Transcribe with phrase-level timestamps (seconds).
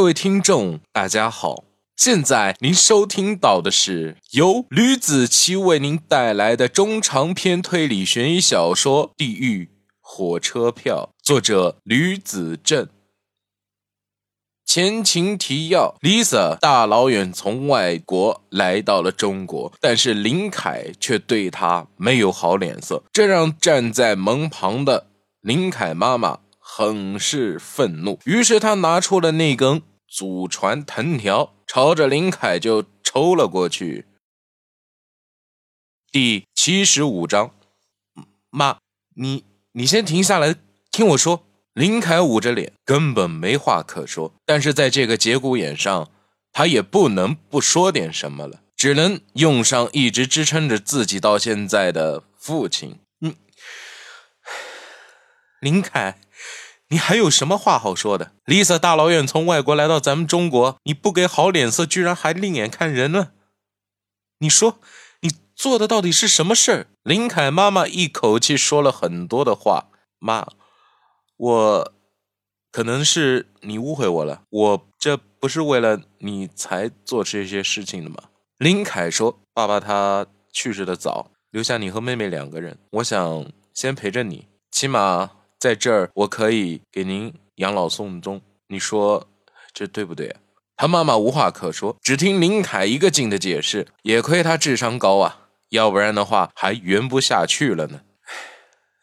[0.00, 1.64] 各位听众，大家好！
[1.94, 9.68] 现在您收听到的是由吕子奇为您带来的中长篇推理悬疑小说《地狱
[10.00, 12.88] 火车票》，作者吕子正。
[14.64, 25.08] 前情提要：Lisa 大老远从外国来到了中国，但是林凯却对她没有好脸色，这让站在门旁的
[25.42, 28.18] 林凯妈妈很是愤怒。
[28.24, 34.06] 于是她拿出了那根祖传藤条，朝着林凯就抽了过去。
[36.10, 37.54] 第七十五章，
[38.50, 38.78] 妈，
[39.14, 40.56] 你你先停下来
[40.90, 41.46] 听我说。
[41.72, 44.34] 林凯捂着脸，根本没话可说。
[44.44, 46.10] 但是在这个节骨眼上，
[46.50, 52.98] 他也不能不说点什么了，只能用上一直支撑着自己到现在的父亲。
[53.20, 53.36] 嗯，
[55.62, 56.18] 林凯，
[56.90, 63.30] 你还有什么话好说的？Lisa 大老远从外国来到咱们中国，你不给好脸色，居然还另眼看人呢？
[64.38, 64.80] 你说，
[65.20, 66.86] 你做的到底是什么事儿？
[67.02, 70.46] 林凯妈妈一口气说了很多的话，妈。
[71.36, 71.92] 我
[72.70, 78.16] 可能是你误会我了，我这不是为了你才做这些事情的吗？
[78.58, 88.42] 林凯说：“爸爸他去世的早，留下你和妹妹两个人，我想先陪着你，起码在这儿我可以给您养老送终。
[88.66, 89.28] 你说
[89.72, 90.34] 这对不对？”
[90.76, 93.86] 他妈妈无话可说，只听林凯一个劲的解释。
[94.02, 98.00] 也亏他智商高啊，要不然的话还圆不下去了呢。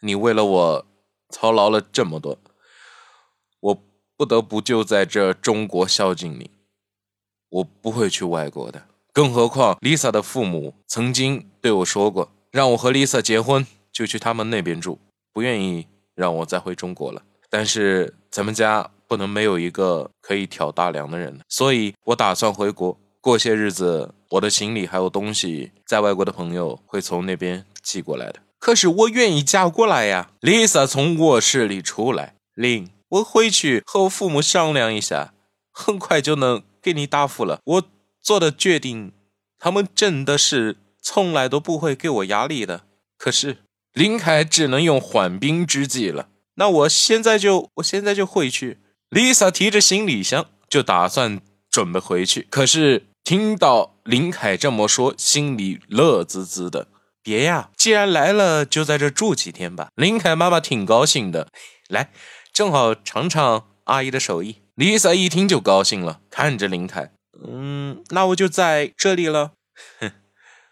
[0.00, 0.84] 你为了我。
[1.30, 2.38] 操劳了这么多，
[3.60, 3.82] 我
[4.16, 6.50] 不得不就在这中国孝敬你。
[7.50, 14.98] 我不会去外国的，更何况 Lisa 的父母曾经对我说过，让我和 Lisa 结婚就去他们那边住，
[15.34, 15.86] 不愿意
[16.18, 17.22] 让我再回中国了。
[17.48, 24.12] 但是咱们家不能没有一个可以挑大梁的人，所以我打算回国过些日子。
[24.32, 28.40] 我的行李还有东西，在外国的朋友会从那边寄过来的。
[28.58, 35.32] 可是我愿意嫁过来呀！Lisa 从卧室里出来，林，我回去和我父母商量一下，
[35.72, 37.60] 很快就能给你答复了。
[37.64, 37.82] 我
[38.20, 39.12] 做的决定，
[39.58, 42.82] 他们真的是从来都不会给我压力的。
[43.16, 43.58] 可是
[43.92, 46.28] 林凯只能用缓兵之计了。
[46.54, 48.78] 那我现在就，我现在就回去。
[49.10, 51.40] Lisa 提着行李箱就打算
[51.70, 56.88] 准备回去，可是听到林凯这么说，心里乐滋滋的。
[57.22, 57.70] 别呀！
[57.76, 59.88] 既然来了，就在这住几天吧。
[59.94, 61.48] 林凯妈妈挺高兴的，
[61.88, 62.10] 来，
[62.52, 64.62] 正好尝尝阿姨的手艺。
[64.76, 67.12] Lisa 一听就高兴了，看着林凯，
[67.46, 69.52] 嗯，那我就在这里了。
[70.00, 70.10] 哼，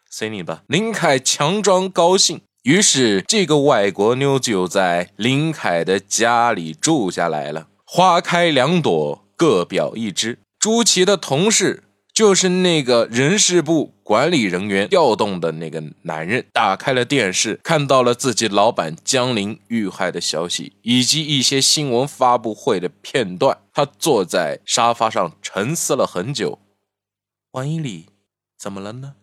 [0.08, 0.62] 随你吧。
[0.66, 7.68] 林凯强装高兴，于是这个外国妞就在林凯的家里住下来了。
[7.84, 10.40] 花开两朵，各表一枝。
[10.58, 11.84] 朱琪的同事。
[12.12, 23.58] 就是那个人事部管理人员调动的那个男人，打开了电视，看到了自己老板江林遇害的消息，以及一些新闻发布会的片段。
[23.74, 26.58] 他坐在沙发上沉思了很久。
[27.50, 28.06] 王一礼，
[28.58, 29.16] 怎么了呢？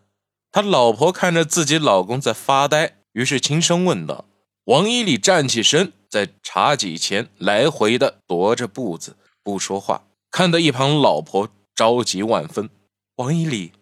[0.52, 4.25] 他老婆看着自己老公在发呆，于是轻声问道。
[4.66, 12.69] 王一礼站起身，在茶几前来回的踱着步子，不说话，看得一旁老婆着急万分。
[13.16, 13.73] 王一礼，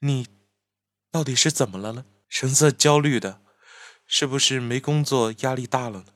[0.00, 0.26] 你
[1.10, 2.04] 到底是怎么了呢？
[2.28, 3.40] 神色焦虑的，
[4.06, 6.06] 是不是没工作，压力大了呢？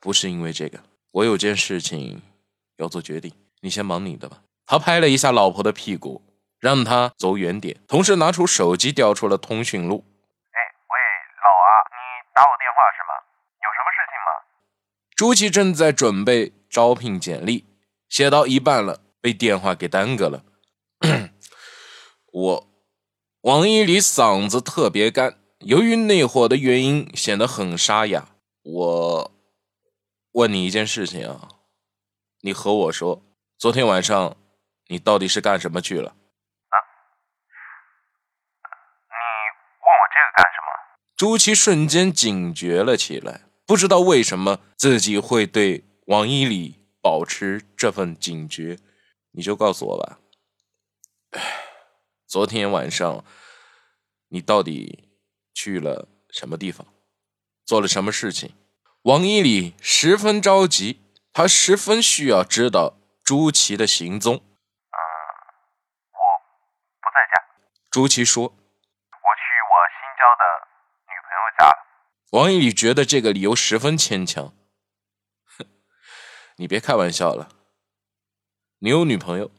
[0.00, 2.20] 不是因为这个，我有件事情
[2.76, 3.32] 要做决定，
[3.62, 4.42] 你先忙你的吧。
[4.66, 6.22] 他拍了一下老婆的屁股，
[6.60, 10.04] 让他走远点，同时拿出手机调出了通讯录。
[12.78, 13.12] 话是吗？
[13.58, 14.30] 有什么事情吗？
[15.16, 17.66] 朱琪正在准备招聘简历，
[18.08, 19.00] 写到一半了。
[19.20, 20.44] 被电话给耽搁了。
[22.32, 22.70] 我
[23.40, 28.28] 王一礼嗓子特别干，由于内火的原因显得很沙哑。
[28.62, 29.32] 我
[30.32, 31.48] 问你一件事情啊，
[32.42, 33.24] 你和我说，
[33.58, 34.36] 昨天晚上
[34.86, 36.10] 你到底是干什么去了？
[36.10, 36.76] 啊？
[39.10, 39.14] 你
[39.82, 40.68] 问我这个干什么？
[41.18, 48.78] 朱琪瞬间警觉了起来，不知道为什么自己会对王一礼保持这份警觉。
[49.32, 50.20] 你就告诉我吧，
[52.28, 53.24] 昨天晚上
[54.28, 55.08] 你到底
[55.52, 56.86] 去了什么地方，
[57.66, 58.54] 做了什么事情？
[59.02, 61.00] 王一礼十分着急，
[61.32, 62.94] 他十分需要知道
[63.24, 64.36] 朱琪的行踪。
[64.36, 64.98] 嗯，
[66.12, 66.18] 我
[67.00, 67.44] 不在家。
[67.90, 70.44] 朱琪说：“我去我新交的
[71.58, 71.86] 女朋友家了。”
[72.32, 74.52] 王一礼觉得这个理由十分牵强。
[75.58, 75.66] 哼，
[76.56, 77.48] 你别开玩笑了。
[78.80, 79.50] 你有女朋友，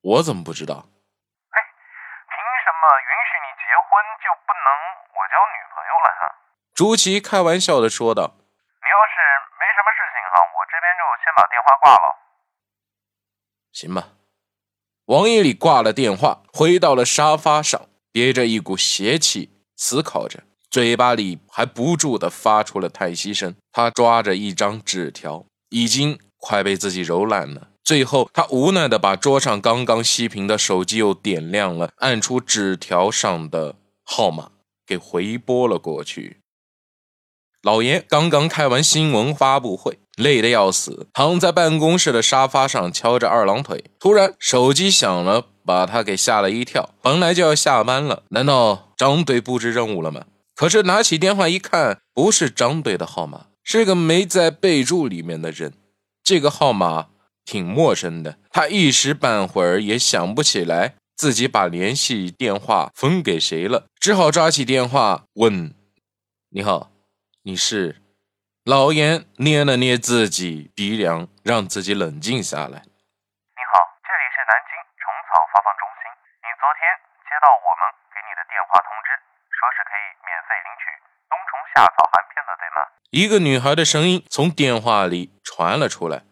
[0.00, 0.74] 我怎么不知道？
[0.74, 1.58] 哎，
[2.32, 4.68] 凭什么允许你结婚就不能
[5.12, 6.22] 我交女朋友了哈？
[6.72, 8.22] 朱琪开玩笑的说道。
[8.24, 9.14] 你要是
[9.60, 12.06] 没什么事情哈，我这边就先把电话挂了。
[13.72, 14.16] 行吧。
[15.06, 20.42] 王一礼挂了电话，回到了沙发上，憋着一股邪气，思考着，
[20.74, 23.54] 嘴巴里还不住的发出了叹息声。
[23.70, 27.68] 他抓着一张纸条，已经快被自己揉烂了。
[27.84, 34.50] 最后，他无奈的把桌上刚刚熄屏的手机又点亮了，按出纸条上的号码，
[34.84, 36.38] 给回拨了过去。
[37.62, 40.00] 老严刚刚开完新闻发布会。
[40.16, 43.84] 累得要死，躺在办公室的沙发上敲着二郎腿。
[44.00, 46.90] 突然，手机响了，把他给吓了一跳。
[47.00, 50.24] 本来就要下班了，难道张队布置任务了吗？
[50.54, 55.74] 可是拿起电话一看，不是张队的号码，是个没在备注里面的人。
[56.22, 57.08] 这个号码
[57.44, 65.74] 挺陌生的，他一时半会儿也想不起来自己把联系电话分给谁了，只好抓起电话问
[66.54, 66.90] ：“你好，
[67.42, 68.00] 你是？”
[68.64, 72.80] 老严捏了捏自己鼻梁，让自己冷静下来。
[72.80, 76.08] 你好，这里是南京虫草发放中心。
[76.40, 76.80] 你昨天
[77.28, 79.12] 接到我们给你的电话通知，
[79.52, 80.88] 说是可以免费领取
[81.28, 82.80] 冬虫夏草含片的，对吗？
[83.14, 86.24] 一个女孩的声音从电话里传了出来，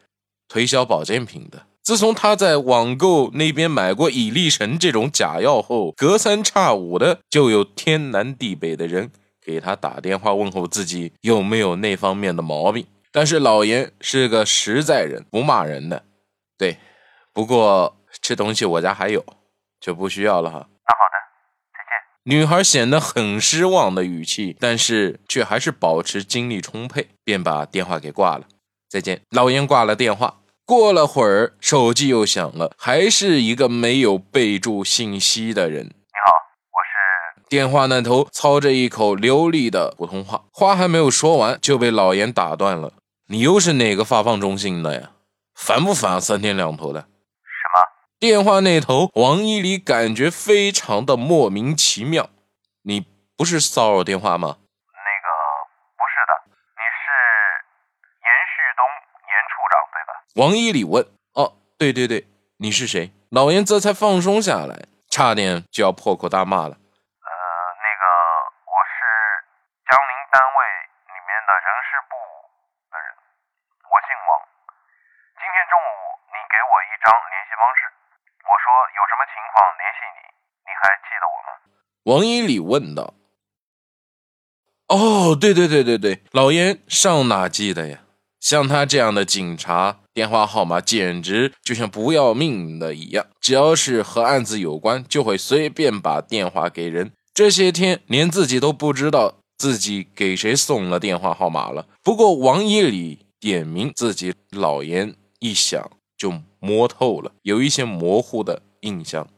[0.48, 1.66] 推销保健品的。
[1.80, 9.12] 自从她在网购那边买过蚁力神这种假药后，隔三差五的就有天南地北的人。
[9.44, 16.04] 给他打电话问候自己有没有那方面的毛病，但是老严是个实在人，不骂人的。
[16.56, 16.78] 对，
[17.32, 19.24] 不过这东西我家还有，
[19.80, 20.58] 就不需要了哈。
[20.58, 21.16] 那好的，
[22.24, 28.44] 女孩显得很失望的语气，但是却还是保持精力充沛，便把电话给挂了。
[28.88, 29.22] 再见。
[29.30, 35.86] 老严挂了电话，过了会儿，手机又响了，还是一个没有备注信息的人。
[35.86, 36.32] 你好，
[36.70, 42.92] 我是电话那头操着一口流利的普通话，话还没有说完就被老严打断了。
[43.26, 45.10] 你又是哪个发放中心的呀？
[45.56, 46.12] 烦不烦？
[46.12, 47.06] 啊三天两头的。
[48.22, 52.30] 电话那头，王一礼感觉非常的莫名其妙。
[52.82, 53.04] 你
[53.36, 54.58] 不是骚扰电话吗？
[54.60, 55.26] 那个
[55.98, 56.32] 不是的，
[56.78, 57.10] 你是
[58.22, 58.86] 严旭东
[59.26, 60.22] 严处长对吧？
[60.36, 61.04] 王一礼问。
[61.34, 62.28] 哦，对对对，
[62.58, 63.10] 你是谁？
[63.30, 66.76] 老严这才放松下来，差点就要破口大骂了。
[82.04, 83.14] 王一礼问道
[84.88, 88.02] ：“哦，对对对对对，老严上哪记得呀？
[88.40, 97.12] 像他这样的警察，电话号码简直就像不要命的一样，只要是和案子有关，就会随便把电话给人。
[97.32, 101.86] 这些天连自己都不知道自己给谁送了电话号码了。
[102.02, 105.88] 不过王一礼点名自己，老严一想
[106.18, 109.28] 就摸透了，有一些模糊的印象。”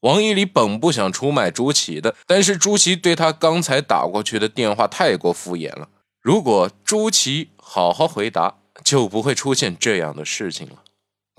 [0.00, 5.90] 王一礼本不想出卖朱祁的，但是朱祁对他刚才打过去的电话太过敷衍了。
[6.22, 10.82] 如果朱祁好好回答，就不会出现这样的事情了。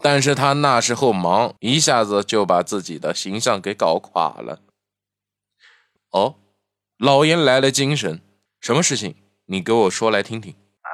[0.03, 4.59] 但是他那时候忙，一下子就把自己的形象给搞垮了。
[6.11, 6.35] 哦，
[6.99, 8.21] 老严来了精神，
[8.59, 9.15] 什么事情？
[9.45, 10.53] 你给我说来听听。
[10.53, 10.89] 呃，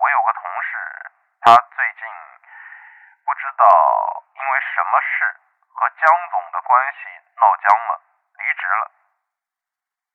[0.00, 0.72] 我有个同事，
[1.44, 2.08] 他最近
[3.20, 3.64] 不知道
[4.32, 5.12] 因为什么事
[5.68, 6.40] 和江总。
[6.72, 7.00] 关系
[7.36, 8.00] 闹僵了，
[8.40, 8.88] 离职了。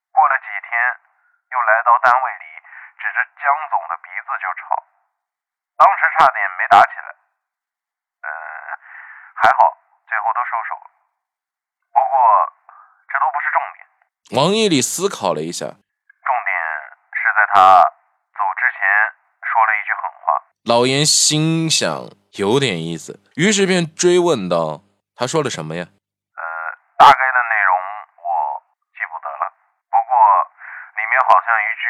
[0.10, 0.74] 过了几天，
[1.54, 2.46] 又来到单位里，
[2.98, 4.74] 指着江总的鼻子就吵，
[5.78, 7.14] 当时差点没打起来。
[8.26, 8.30] 呃，
[9.38, 9.78] 还好
[10.10, 10.90] 最后都收手了。
[11.94, 12.18] 不过
[13.06, 14.42] 这都不是重点。
[14.42, 16.58] 王毅里思考了一下，重点
[17.14, 17.86] 是在他
[18.34, 18.82] 走之前
[19.46, 20.42] 说了一句狠话。
[20.66, 24.82] 老严心想有点意思，于是便追问道
[25.14, 25.86] ：“他说了什么呀？”
[26.98, 27.78] 大概的内容
[28.26, 28.26] 我
[28.90, 29.54] 记不得了，
[29.86, 30.12] 不过
[30.98, 31.86] 里面好像一句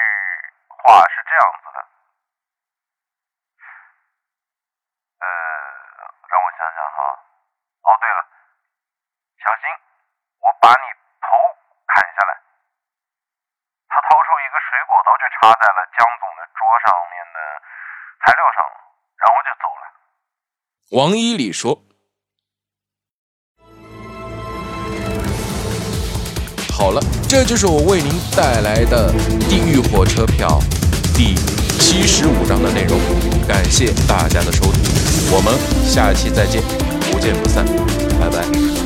[0.68, 1.80] 话是这样子的，
[5.24, 5.26] 呃，
[6.28, 7.00] 让我想想哈。
[7.88, 8.20] 哦，对了，
[9.40, 9.72] 小心
[10.44, 10.86] 我把你
[11.24, 11.28] 头
[11.88, 12.36] 砍下来。
[13.88, 17.40] 他掏出一个水果刀，就插在了江总的桌上面的
[18.28, 18.60] 材料上，
[19.16, 19.84] 然后就走了。
[20.98, 21.84] 王一礼说。
[26.72, 27.00] 好了，
[27.30, 29.14] 这就是我为您带来的
[29.48, 30.60] 《地狱火车票》
[31.16, 31.36] 第
[31.80, 32.98] 七十五章的内容。
[33.48, 34.82] 感谢大家的收听，
[35.32, 35.54] 我们
[35.88, 36.64] 下期再见，
[37.12, 37.64] 不见不散，
[38.20, 38.77] 拜拜。